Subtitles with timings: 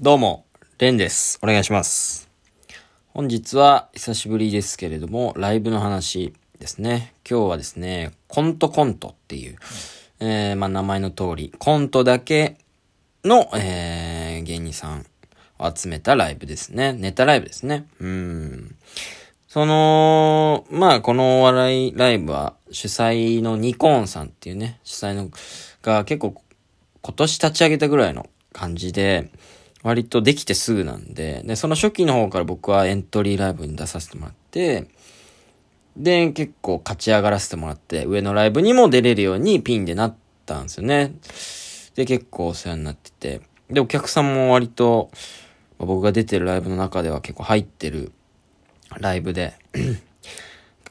[0.00, 0.46] どうも、
[0.78, 1.40] レンです。
[1.42, 2.30] お願いします。
[3.08, 7.14] 本日は久しぶりですけれども、ライブの話ですね。
[7.28, 9.56] 今日はですね、コントコントっていう、
[10.20, 12.58] えー、まあ名前の通り、コントだけ
[13.24, 15.04] の、えー、芸人さん
[15.58, 16.92] を集めたライブですね。
[16.92, 17.88] ネタライブですね。
[17.98, 18.76] うん。
[19.48, 25.28] その、まあ、このお笑いライブは主催のニコーンさんっていうね、主催の
[25.82, 26.40] が結構
[27.02, 29.32] 今年立ち上げたぐらいの感じで、
[29.82, 34.88] 割とできてすぐなんで、で、その初期の方から僕はエントリーライブに出させてもらって、
[35.96, 40.14] で、結構勝ち上がらせてもらって、上のライブにも出れるようにピンでなっ
[40.46, 41.14] たんですよね。
[41.94, 45.10] で、結構お世話になってて、で、お客さんも割と、
[45.78, 48.12] 僕が出てるライブの中では結構入ってる
[48.98, 50.02] ライブで、 結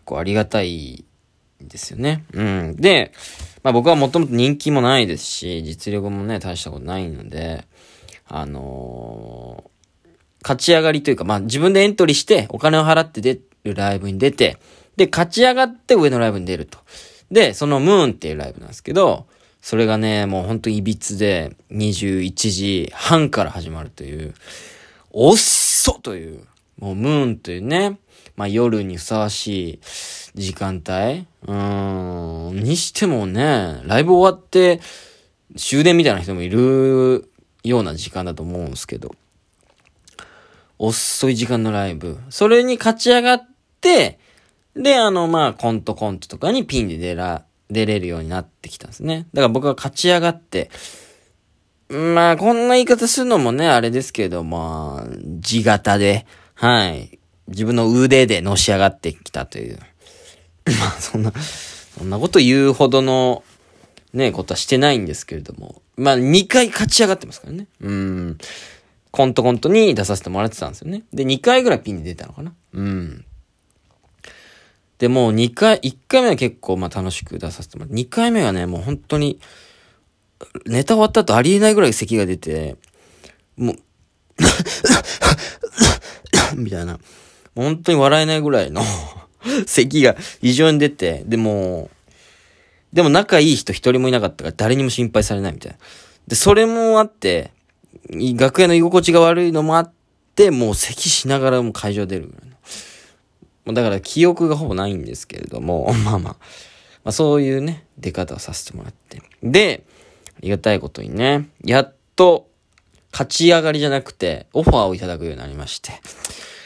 [0.05, 1.05] 構ありがたい
[1.62, 2.24] ですよね。
[2.34, 2.76] うん。
[2.77, 3.12] で、
[3.63, 7.66] まあ僕はもともと人気もないですし、実力もね、大したことないので、
[8.27, 9.77] あのー
[10.48, 14.57] 勝ち上がりというか、まあ自分でエントリーしてお金を払って出るライブに出て、
[14.96, 16.79] で、勝ち上がって上のライブに出ると。
[17.29, 19.27] で、そのムーンっていうライブなんですけど、
[19.62, 24.34] それがね、もうほんといびつで、21時半から始まるという、
[25.12, 26.46] おっそという、
[26.80, 27.99] もうムーンというね、
[28.37, 29.80] まあ夜にふさわしい
[30.35, 34.80] 時間帯うーん、にしてもね、ライブ終わって
[35.57, 37.30] 終電みたいな人もいる
[37.63, 39.16] ような時間だと思うんですけど、
[40.80, 42.20] 遅い時間のライブ。
[42.30, 43.48] それに勝ち上がっ
[43.82, 44.20] て、
[44.76, 49.27] で、あの、まあ、コントコントとかにピンで出ら、出れるようになってきたんですね。
[49.34, 50.70] だから僕は勝ち上がって、
[51.90, 57.20] まあ、こんな言い方するのもね、あれですけど、まあ、地型で、はい。
[57.48, 59.80] 自分の腕でのし上がってきたという。
[60.68, 61.32] まあ、そんな、
[61.98, 63.44] そんなこと言うほどの、
[64.14, 65.81] ね、ことはしてないんですけれども。
[65.97, 67.67] まあ、2回勝ち上がってますからね。
[67.81, 68.38] うん。
[69.12, 71.03] コントコントに出させてもらってたんですよね。
[71.12, 72.53] で、2回ぐらいピンに出たのかな。
[72.73, 73.25] うん。
[75.00, 79.40] で、もう2回、1回目は結構まあ楽しく出させてもらって、2回目はね、もう本当に、
[80.68, 82.75] ネタ終わった後ありえないぐらい咳が出て、
[83.56, 83.75] もう、
[86.56, 87.00] みたいな。
[87.56, 88.84] 本当に笑えないぐらいの
[89.66, 91.90] 咳が異常に出て、でも、
[92.94, 95.78] でも仲いい人一人もいなかったから誰にも心配されないみたいな。
[96.28, 97.52] で、それもあって、
[98.36, 99.92] 楽屋の居心地が悪いのもあっ
[100.36, 102.50] て、もう咳しながらも会場出るぐらい
[103.66, 103.74] の。
[103.74, 106.38] だから記憶がほぼないんですけれども、 まあまあ、ま
[107.06, 109.22] あそういうね、出方をさせてもらって。
[109.44, 109.84] で、
[110.36, 112.48] ありがたいことにね、やっと、
[113.12, 115.94] 勝ち上がりじゃなくて、オファーをいただくようになりまして。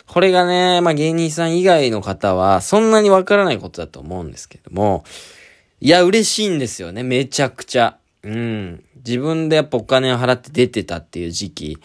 [0.08, 5.06] これがね、まあ芸人さん以外の方は、そんなにわからないことだと思うんですけれども、
[5.84, 7.98] いや、嬉しいんですよね、めちゃくちゃ。
[8.22, 8.84] うん。
[9.04, 11.78] 自分でやっぱお金を払って出てたっていう時期。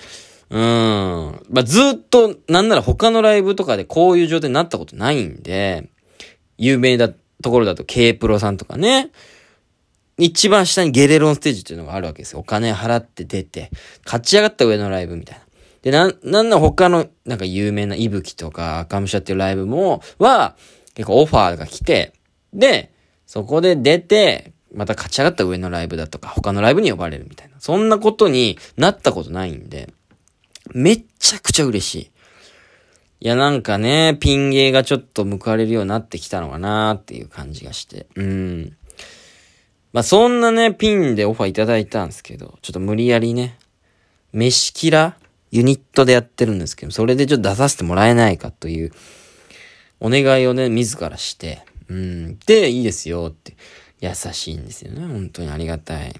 [0.50, 0.60] うん。
[0.60, 5.88] まあ、ずっと、なんなら他のライブとかでこういう状態になったことないんで、
[6.58, 7.08] 有名だ、
[7.42, 9.10] ところだと K プロさんとかね、
[10.18, 12.40] 一番下にゲレロンステージっていうのがあるわけですよ。
[12.40, 13.70] お金払って出て、
[14.04, 15.44] 勝ち上がった上のライブみたいな。
[15.80, 20.56] で、なん、なんなら他の、なんか有名なイブキとか赤武者っていうライブも、は、
[20.94, 22.12] 結構オファーが来て、
[22.52, 22.90] で、
[23.26, 27.56] そこで出て、また勝ち上がった上のライブだとか、他のライブに呼ばれるみたいな。
[27.58, 29.92] そんなことになったことないんで、
[30.72, 32.10] めっちゃくちゃ嬉しい。
[33.20, 38.06] いや、なんかね、ピン芸がちょっと報われるようになってきたのかなっていう感じがして。
[38.14, 38.76] うん。
[39.92, 43.58] まあ、そんなね、ピンでオファーいただいたんですけど、ちょっと無理やりね、
[44.32, 45.16] 飯キラ
[45.50, 48.92] ユニットでやってるんですけど、それでちょっと出させてもらえないかという、
[50.00, 52.38] お願いをね、自らして、うん。
[52.46, 53.56] で、いいですよって。
[54.00, 55.06] 優しいんですよね。
[55.06, 56.14] 本当にありがたい。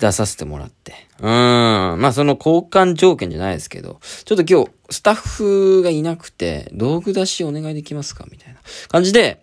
[0.00, 0.94] 出させてもらって。
[1.20, 1.28] うん。
[1.28, 9.42] まあその交換条件じゃないですけど、ちょっと今日スタッフがいなくて、道具出しお願いできますかみたいな感じで、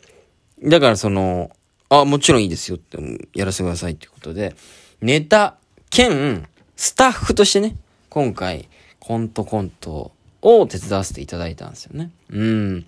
[0.63, 1.51] だからその、
[1.89, 2.97] あ、もちろんいいですよって、
[3.35, 4.55] やらせてくださいってことで、
[5.01, 5.57] ネタ
[5.89, 7.75] 兼スタッフとしてね、
[8.09, 8.67] 今回
[8.99, 10.11] コントコント
[10.41, 12.11] を手伝わせていただいたんですよね。
[12.31, 12.85] うん。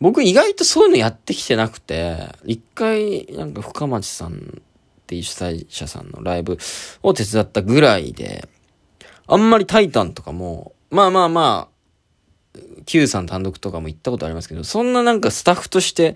[0.00, 4.36] 僕意外とそういうのやってきてなくて、一回なんか深町さんっ
[5.06, 6.56] ていう主催者さんのライブ
[7.02, 8.48] を手伝ったぐらいで、
[9.26, 16.14] あんまりタイタンとかも、まあまあまあ、Q さん単独とかも行ったことありますけど、そんななんかスタッフとして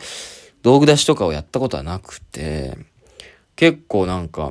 [0.62, 2.76] 道具出しとかをやったことはなくて、
[3.56, 4.50] 結構なんか、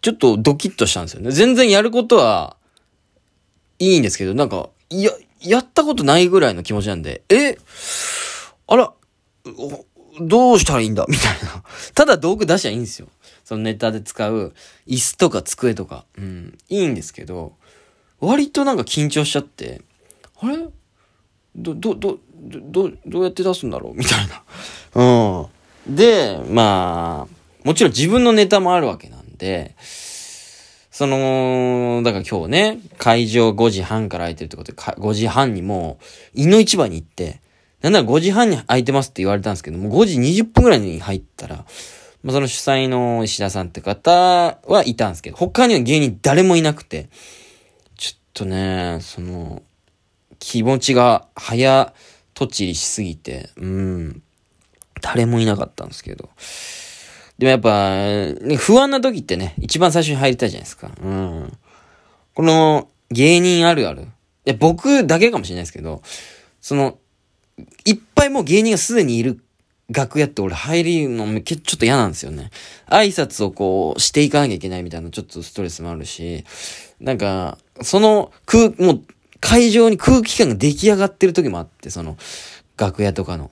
[0.00, 1.30] ちょっとドキッとしたんですよね。
[1.32, 2.56] 全然やることは
[3.78, 5.10] いいんですけど、なんか、いや、
[5.44, 7.56] やったことないぐらいの気持ちなんで、え
[8.66, 8.92] あら、
[10.20, 11.04] どうしたらいいんだ？
[11.08, 11.62] みたいな。
[11.94, 13.08] ただ道具出しゃいいんですよ。
[13.44, 14.54] そのネタで使う
[14.86, 17.54] 椅子とか机とか、うん、いいんですけど、
[18.20, 19.82] 割となんか緊張しちゃって、
[20.40, 20.56] あれ？
[21.56, 23.94] ど、ど、ど、ど、どうやって出すんだろう？
[23.94, 24.42] みたいな。
[25.86, 25.96] うん。
[25.96, 29.74] で、まあ、もちろん自分のネタもあるわけなんで、
[30.94, 35.98] その、だから今日ね、会場5時半から空いてるってことで、5時半にも
[36.36, 37.40] う、井の市場に行って、
[37.82, 41.64] なんなら5時半に空いてますって言われたんですけども、5時20分ぐらいに入ったら、
[42.22, 47.08] まあ、その主催の石田さんって方はいたんですけど、他には芸人誰もいなくて、
[47.98, 49.62] ちょっとね、その、
[50.38, 51.92] 気持ちが早
[52.34, 54.22] とちりしすぎて、うん、
[55.02, 56.30] 誰もいなかったんですけど。
[57.38, 57.96] でもやっぱ、
[58.46, 60.90] ね、不安な時ってね、一番最初に入りたいじゃないですか。
[61.02, 61.58] うん。
[62.34, 64.02] この、芸人あるある。
[64.02, 64.06] い
[64.44, 66.02] や、僕だけかもしれないですけど、
[66.60, 66.98] その、
[67.84, 69.40] いっぱいもう芸人がすでにいる
[69.90, 72.50] 楽屋って俺入るのちょっと嫌なんですよね。
[72.88, 76.44] 挨拶をこうしていかなきゃいけないみたいなちょっとストレスもあるし、
[77.00, 79.02] なんか、その空、もう
[79.40, 82.16] 会場に空気感が出来上がってる時もあって、その
[82.76, 83.50] 楽屋とかの。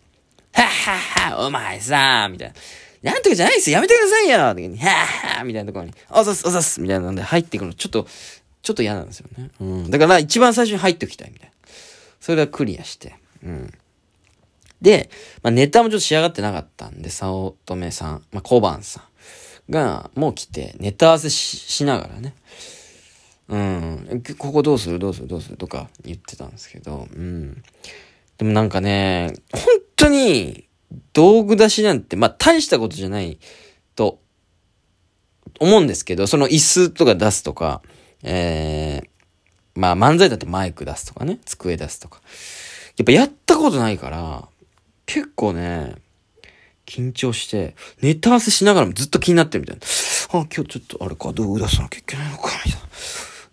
[0.53, 2.55] はっはっは、お前さーみたいな。
[3.03, 8.07] なんとかじゃないっすよやめてくださいよはっはみたいなところに、おざす、おざすみたいなんで入っていくのちょっと、
[8.63, 9.51] ちょっと嫌なんですよね。
[9.61, 9.91] うん。
[9.91, 11.55] だから一番最初に入っておきたいみたいな。
[12.21, 13.17] それはクリアして。
[13.43, 13.73] うん。
[14.81, 15.11] で、
[15.43, 19.01] まあ、ネタもちょっと仕上がってなかったんで、早乙女さん、まあ、小判さ
[19.69, 22.35] んが、もう来て、ネタ合わせしながらね、
[23.49, 24.99] うん、ここどうする？
[24.99, 25.27] どうする？
[25.27, 25.57] どうする？
[25.57, 27.63] とか言ってたんですけど、うん。
[28.39, 29.63] でもなんかね、本
[29.97, 30.69] 当に、
[31.13, 33.39] 道具出しなんて、まあ、大したことじゃない
[33.95, 34.19] と、
[35.61, 37.83] 思うんですけど、その椅子とか出すとか、
[38.23, 42.21] えー、まあ漫才だってマイク出すとかね、机出すとか。
[42.97, 44.49] やっぱやったことないから、
[45.07, 45.97] 結構ね、
[46.87, 49.83] 緊張して、ネタ合わせしながらもずっと気になってるみたいな。
[50.41, 52.89] あ、今日ちょっとあれか、道具出さなきゃいけないのか、みたいな。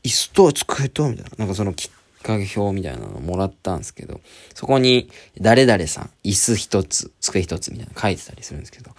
[0.04, 1.32] 椅子とは机と、みたいな。
[1.38, 1.74] なんかその
[2.24, 4.22] かけ表みたいなのもらったんですけど、
[4.54, 8.92] そこに、誰々さん、椅子一つ、机一つみたいな書いてたりするんですけど、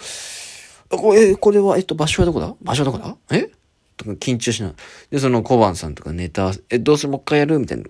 [0.92, 2.54] あ、これ、これは、えっと、場所はどこだ？
[2.62, 3.16] 場所はどこだ？
[3.30, 3.50] え？
[3.96, 4.74] とか緊張しない。
[5.10, 7.10] で、その小判さんとかネタ、え、どうする？
[7.10, 7.58] もう一回やる？
[7.58, 7.84] みたいな。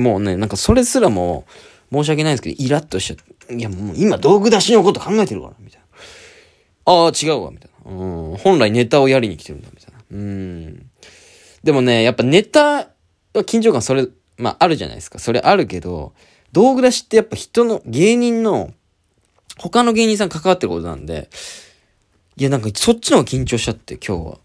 [0.00, 1.46] もうね、なんかそれすらも、
[1.92, 3.16] 申し訳ないんですけど、イラッとしちゃっ
[3.46, 5.86] て、いやもう今道具出しのこと考えてるから、みたいな。
[6.92, 7.92] ああ、違うわ、みたいな。
[7.92, 8.36] うん。
[8.36, 10.00] 本来ネタをやりに来てるんだ、みたいな。
[10.10, 10.90] うん。
[11.62, 12.88] でもね、やっぱネタは
[13.34, 15.18] 緊張感それ、まああるじゃないですか。
[15.18, 16.12] それあるけど、
[16.52, 18.72] 道具出しってやっぱ人の、芸人の、
[19.58, 21.28] 他の芸人さん関わってることなんで、
[22.36, 24.38] いやなんかそっちの方が緊張しちゃって、今日は。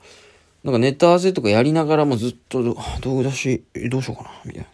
[0.63, 4.68] なんかネタ合わせとかやりながらもずっと、道具出し、どうしようかな、みたいな。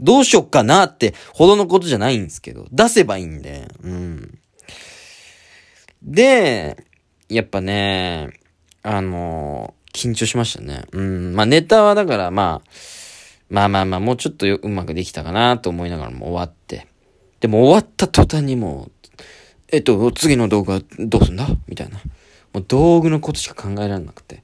[0.00, 4.38] どうしよっかなってほどのことじゃないんですけど、出せばいいんで、うん。
[6.02, 6.84] で、
[7.28, 8.30] やっぱね、
[8.82, 10.84] あの緊張しましたね。
[10.92, 11.34] うん。
[11.34, 12.70] まあネタはだからまあ、
[13.50, 16.86] まあまあまあ、もうちょっとうまくできたかなと思いながらも終わって。
[17.40, 18.92] でも終わった途端にもう、
[19.72, 21.48] えっと、次の動画どうすんだ？
[21.66, 22.00] みたいな。
[22.52, 24.42] もう道具のことしか考えられなくて。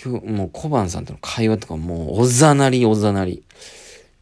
[0.00, 3.42] 今日、もう小判さんとの会話とかもうおざなりおざなり。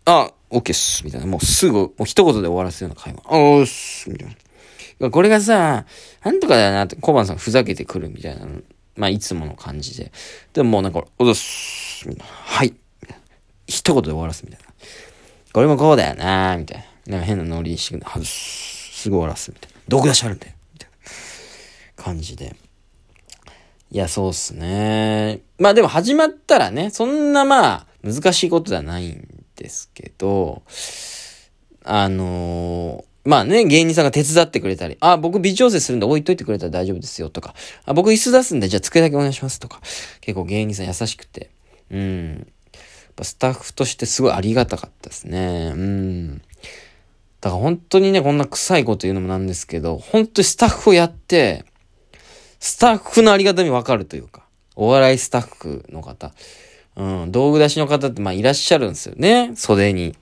[0.07, 1.27] あ、オッケーっす、みたいな。
[1.27, 3.23] もうすぐ、もう一言で終わらせるような会話。
[3.27, 4.37] あーっす、みたい
[5.01, 5.11] な。
[5.11, 5.85] これがさ、
[6.25, 8.47] なんとかだよなって、小判さんふざけてくるみたいな。
[8.97, 10.11] まあ、いつもの感じで。
[10.55, 12.33] でももうなんか、おっす、みたいな。
[12.33, 12.75] はい。
[13.67, 14.67] 一言で終わらすみたいな。
[15.53, 17.13] これもこうだよなみたいな。
[17.13, 18.31] なんか変なノリしてくる外す。
[19.03, 19.79] すぐ終わらす、みたいな。
[19.89, 20.53] 毒出しあるんだよ。
[20.73, 20.91] みたい
[21.97, 22.57] な感じで。
[23.91, 25.41] いや、そうっすね。
[25.59, 30.63] まあでも始まったらね、そんなまあ、難しいことではないんですけど、
[31.85, 39.81] あのー、まあね、芸人さんが手伝ってくれたり、あ、僕微調整するんで置いといてくれたら大丈夫ですよとか、あ、僕椅子出すんでじゃあ机だけお願いしますとか、
[40.21, 41.51] 結構芸人さん優しくて、
[41.91, 42.47] うん。
[43.25, 45.73] スタッフとしてすごいありがたかったですね。
[45.75, 46.39] うん。
[47.41, 51.65] だから本当にね、こんな臭いこと言うのもなんですけど、本当にスタッフをやって、
[52.61, 54.45] スタッフのありがたみわかるというか、
[54.75, 56.33] お笑いスタッフの方。
[56.97, 60.15] うん、道具出しの方ってまあいらっしゃるんですよね、袖に。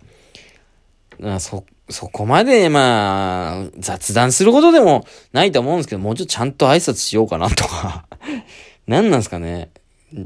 [1.38, 8.06] そ、そこまでまあ、雑談することでもないと思うんですけど、もうちょっとちゃんと挨拶しようかなとか。
[8.86, 9.70] 何なんすかね。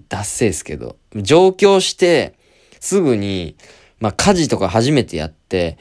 [0.08, 0.96] 脱せですけど。
[1.14, 2.37] 上京して、
[2.80, 3.56] すぐに、
[4.00, 5.78] まあ家事とか初めてやって、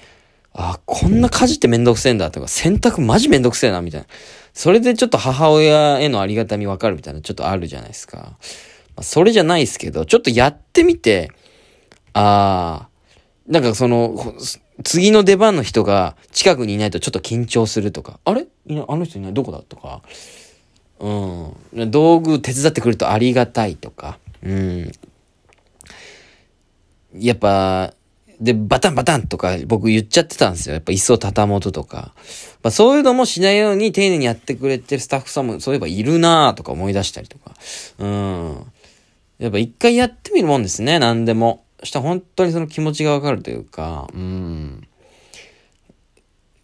[0.54, 4.08] あ、こんな家事ってめんどくせえんだとか、洗濯マジめんどくせえな、みたいな。
[4.54, 8.18] それでちょっと母親へのありがたみわかるみたいな、ちょっとあるじゃないですか。
[8.18, 11.30] まあ、それじゃないですけど、ちょっとやってみて、
[12.14, 12.90] ああ、
[13.48, 14.34] なんかその、
[14.84, 18.48] 次の出番の人が近くにいないとちょっと緊張するとか、あれ？
[18.66, 19.62] いなあの人いないどこだ？
[19.62, 20.02] とか、
[21.00, 21.92] うん。
[21.92, 24.92] 道具手伝ってくるとありがたいとか、うん。
[27.20, 27.94] やっぱ、
[28.40, 30.74] で、バタンバタンとか僕言っちゃってたんですよ。
[30.76, 32.14] やっぱ椅子を畳もうとか。
[32.62, 37.54] まあそういうのもしないように丁寧にやってくれてるスタッフさんもそういえばいるなとか思い出したりとか。
[37.98, 38.72] うん。
[39.40, 41.64] やっぱ一回やってみるもんですね、何でも。
[41.84, 44.88] したら本当にその気持ちがわかるというか、うん。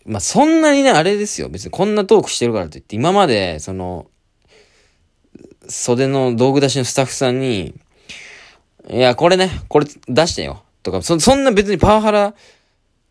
[0.05, 1.49] まあそんなにね、あれですよ。
[1.49, 4.07] 別にこんなトークしてるからといって、今まで、その、
[5.67, 7.73] 袖の道具出しのスタッフさんに、
[8.89, 10.63] いや、これね、これ出してよ。
[10.83, 12.33] とか、そ、そんな別にパワハラ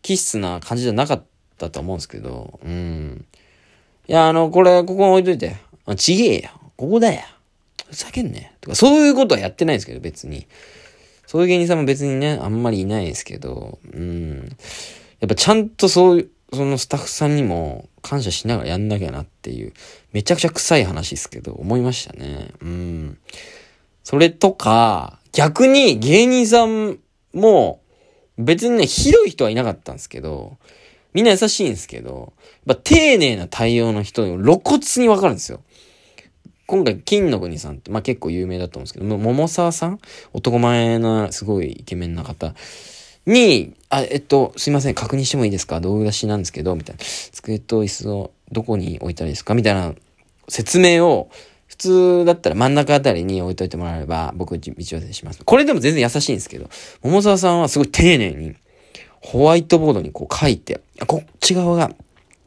[0.01, 1.23] 気質な感じじゃなかっ
[1.57, 3.25] たと思うんですけど、うん。
[4.07, 5.55] いや、あの、これ、ここ置いといて。
[5.85, 6.49] あ、ちげえよ。
[6.77, 7.21] ここだよ。
[7.89, 8.53] ふざけんね。
[8.61, 10.47] とか、そういうことはやってないんですけど、別に。
[11.25, 14.55] そういう芸人さんも別にね、あんまりいないですけど、うん。
[15.19, 19.73] やっぱちゃんとそういう、そのスタッフさんにも感謝しながらやんなきゃなっていう、
[20.11, 22.49] めちゃくちゃ臭い話ですけど、思いましたね。
[22.61, 23.17] うん。
[24.03, 26.99] それとか、逆に芸人さん
[27.33, 27.81] も、
[28.37, 30.57] 別にね、ひどい人はいなかったんですけど、
[31.13, 32.33] みんな優しいんですけど、
[32.65, 35.59] やっぱ丁寧な対応の人に露骨にわかるんですよ。
[36.65, 39.99] 今回、金の国さんって、まあ結構有名だと思うんですけど、桃沢さん？
[40.31, 42.55] 男前な、すごいイケメンな方
[43.25, 45.79] に、あ、えっと、すいません、確認してもいいですか？
[45.79, 47.03] 道具出しなんですけど、みたいな。
[47.31, 49.55] 机と椅子をどこに置いたらいいですか？
[49.55, 49.93] みたいな
[50.47, 51.29] 説明を、
[51.73, 55.43] 普通だったら真ん中あたりに置いといてもらえれば、僕、道寄せします。
[55.43, 56.69] これでも全然優しいんですけど、
[57.01, 58.55] 桃沢さんはすごい丁寧に、
[59.21, 61.91] ホワイトボードにこう書いて、こっち側が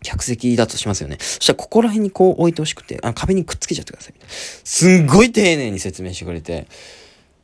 [0.05, 1.17] 客席だとしますよね。
[1.19, 4.15] そしたらここら辺にこう置いてほしくて、あ壁にくっつけちゃってください。
[4.29, 6.69] すんごい丁寧に説明してくれて、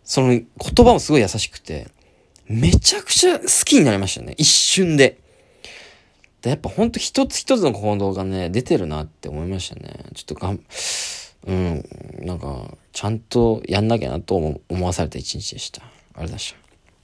[0.05, 0.47] その言
[0.87, 1.89] 葉もすごい優しくて、
[2.47, 4.35] めちゃくちゃ好きになりましたね。
[4.39, 5.19] 一瞬で。
[6.43, 9.95] でやっぱほんと一つ一つの行動がね、出てるなって思いましたね。
[10.15, 10.61] ちょっとがん、
[11.47, 11.85] うん、
[12.21, 15.83] なんか、ちゃんとやんなきゃなと思わされた一日でした。
[15.83, 16.62] ありがとうございました。